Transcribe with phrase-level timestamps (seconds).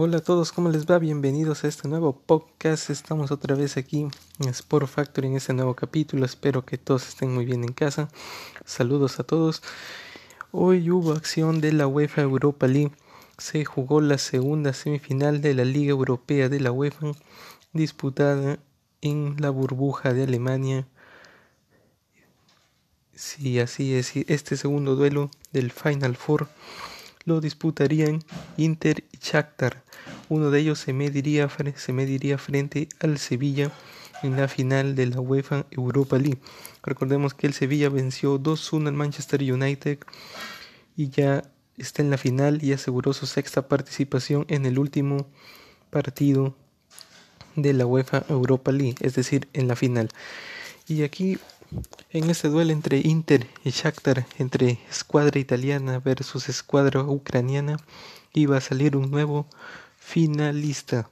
[0.00, 1.00] Hola a todos, ¿cómo les va?
[1.00, 2.88] Bienvenidos a este nuevo podcast.
[2.88, 4.06] Estamos otra vez aquí
[4.38, 6.24] en Sport Factory en este nuevo capítulo.
[6.24, 8.08] Espero que todos estén muy bien en casa.
[8.64, 9.60] Saludos a todos.
[10.52, 12.92] Hoy hubo acción de la UEFA Europa League.
[13.38, 17.10] Se jugó la segunda semifinal de la Liga Europea de la UEFA,
[17.72, 18.60] disputada
[19.00, 20.86] en la burbuja de Alemania.
[23.16, 24.14] Sí, así es.
[24.14, 26.46] Este segundo duelo del Final Four
[27.28, 28.24] lo disputarían
[28.56, 29.84] Inter y Shakhtar.
[30.28, 33.70] Uno de ellos se mediría, se mediría frente al Sevilla
[34.22, 36.40] en la final de la UEFA Europa League.
[36.82, 39.98] Recordemos que el Sevilla venció 2-1 al Manchester United
[40.96, 41.44] y ya
[41.76, 45.28] está en la final y aseguró su sexta participación en el último
[45.90, 46.56] partido
[47.56, 50.08] de la UEFA Europa League, es decir, en la final.
[50.86, 51.38] Y aquí
[52.10, 57.76] en este duelo entre Inter y Shakhtar, entre escuadra italiana versus escuadra ucraniana,
[58.32, 59.46] iba a salir un nuevo
[59.98, 61.10] finalista.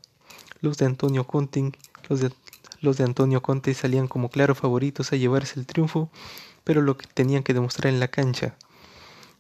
[0.61, 1.73] Los de Antonio Conte,
[2.09, 2.33] los de,
[2.81, 6.11] los de Antonio Conte salían como claros favoritos a llevarse el triunfo,
[6.65, 8.57] pero lo que tenían que demostrar en la cancha.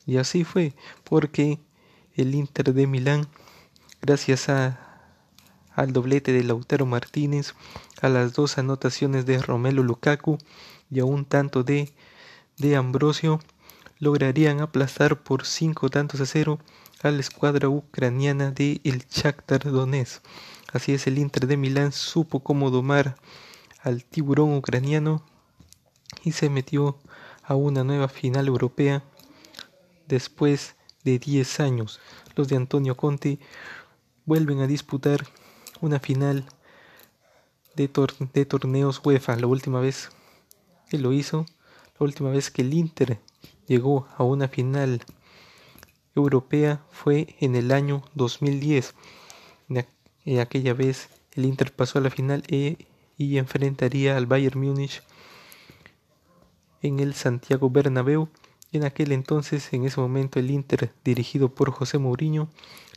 [0.06, 1.58] Y así fue, porque
[2.14, 3.26] el Inter de Milán,
[4.02, 4.82] gracias a
[5.74, 7.54] al doblete de Lautaro Martínez,
[8.00, 10.38] a las dos anotaciones de Romelu Lukaku
[10.90, 11.92] y a un tanto de,
[12.58, 13.40] de Ambrosio,
[13.98, 16.58] lograrían aplastar por cinco tantos a cero
[17.02, 20.22] a la escuadra ucraniana de el Shakhtar Donetsk.
[20.72, 23.16] Así es, el Inter de Milán supo cómo domar
[23.82, 25.22] al tiburón ucraniano
[26.24, 26.98] y se metió
[27.42, 29.04] a una nueva final europea
[30.08, 32.00] después de 10 años.
[32.34, 33.38] Los de Antonio Conte
[34.24, 35.26] vuelven a disputar
[35.80, 36.46] una final
[37.76, 37.90] de,
[38.32, 39.36] de torneos UEFA.
[39.36, 40.10] La última vez
[40.88, 41.46] que lo hizo,
[41.98, 43.18] la última vez que el Inter
[43.66, 45.02] llegó a una final
[46.14, 48.94] europea fue en el año 2010.
[50.26, 52.78] En aquella vez el Inter pasó a la final e,
[53.16, 55.02] y enfrentaría al Bayern Múnich
[56.82, 58.28] en el Santiago Bernabéu.
[58.72, 62.48] En aquel entonces, en ese momento, el Inter, dirigido por José Mourinho,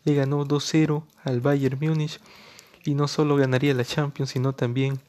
[0.03, 2.19] le ganó 2-0 al Bayern Múnich
[2.83, 4.99] y no solo ganaría la Champions, sino también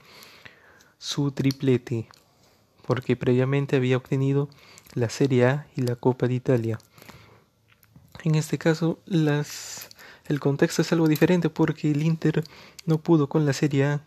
[0.99, 2.09] su triplete,
[2.91, 4.49] porque previamente había obtenido
[4.95, 6.81] la Serie A y la Copa de Italia.
[8.25, 12.43] En este caso, el contexto es algo diferente porque el Inter
[12.87, 14.01] no pudo con la Serie A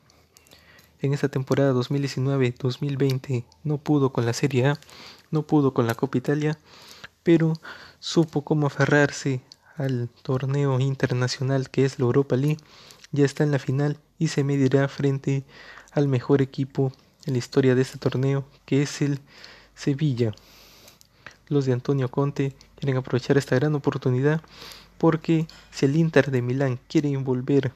[0.99, 4.79] en esa temporada 2019-2020, no pudo con la Serie A,
[5.31, 6.59] no pudo con la Copa Italia,
[7.23, 7.53] pero
[7.99, 9.43] supo cómo aferrarse
[9.77, 12.59] al torneo internacional que es la Europa League
[13.13, 15.45] ya está en la final y se medirá frente
[15.93, 16.91] al mejor equipo
[17.25, 19.19] en la historia de este torneo, que es el
[19.75, 20.33] Sevilla.
[21.47, 24.41] Los de Antonio Conte quieren aprovechar esta gran oportunidad
[24.97, 27.73] porque si el Inter de Milán quiere volver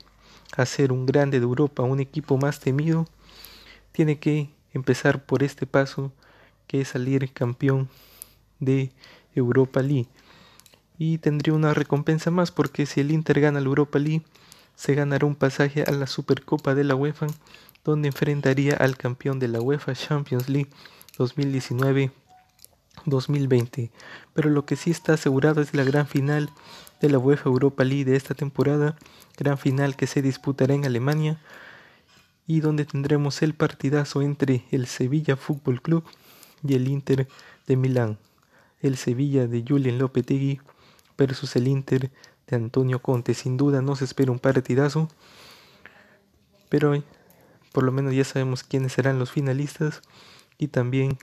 [0.55, 3.07] a ser un grande de Europa, un equipo más temido,
[3.91, 6.11] tiene que empezar por este paso
[6.67, 7.89] que es salir campeón
[8.59, 8.91] de
[9.35, 10.07] Europa League.
[10.97, 14.23] Y tendría una recompensa más porque si el Inter gana la Europa League,
[14.75, 17.27] se ganará un pasaje a la Supercopa de la UEFA,
[17.91, 20.69] donde enfrentaría al campeón de la UEFA Champions League
[21.17, 23.91] 2019-2020.
[24.33, 26.49] Pero lo que sí está asegurado es la gran final
[27.01, 28.97] de la UEFA Europa League de esta temporada,
[29.37, 31.39] gran final que se disputará en Alemania
[32.45, 36.03] y donde tendremos el partidazo entre el Sevilla Fútbol Club
[36.67, 37.27] y el Inter
[37.67, 38.17] de Milán.
[38.81, 40.59] El Sevilla de Julian Lopetegui
[41.17, 42.11] versus el Inter
[42.47, 43.33] de Antonio Conte.
[43.33, 45.09] Sin duda no se espera un partidazo,
[46.69, 47.01] pero
[47.77, 50.01] por lo menos ya sabemos quiénes serán los finalistas
[50.57, 51.19] y también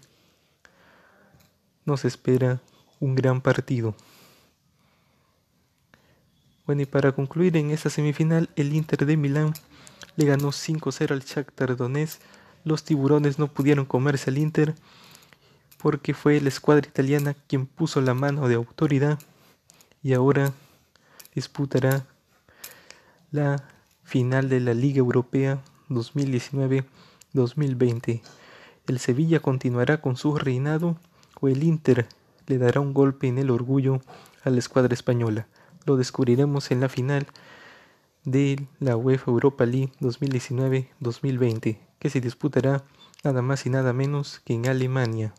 [1.85, 2.61] nos espera
[3.01, 3.97] un gran partido.
[6.65, 9.53] Bueno, y para concluir en esta semifinal, el Inter de Milán
[10.15, 12.21] le ganó 5-0 al Shakhtar Donetsk.
[12.63, 14.77] Los tiburones no pudieron comerse al Inter
[15.79, 19.19] porque fue la escuadra italiana quien puso la mano de autoridad
[20.05, 20.53] y ahora
[21.35, 22.07] disputará
[23.33, 23.65] la
[24.05, 25.61] final de la Liga Europea
[25.91, 28.23] 2019-2020.
[28.87, 30.97] El Sevilla continuará con su reinado
[31.41, 32.09] o el Inter
[32.47, 34.01] le dará un golpe en el orgullo
[34.43, 35.47] a la escuadra española.
[35.87, 37.27] Lo descubriremos en la final
[38.25, 42.85] de la UEFA Europa League 2019-2020, que se disputará
[43.23, 45.35] nada más y nada menos que en Alemania.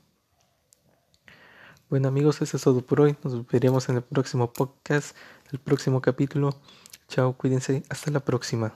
[1.89, 3.15] Bueno amigos, eso es todo por hoy.
[3.24, 5.15] Nos veremos en el próximo podcast,
[5.51, 6.56] el próximo capítulo.
[7.07, 7.83] Chao, cuídense.
[7.89, 8.74] Hasta la próxima.